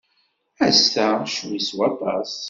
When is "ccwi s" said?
1.27-1.69